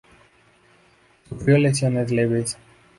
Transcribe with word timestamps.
Sufrió 1.29 1.59
lesiones 1.59 2.11
leves. 2.11 2.57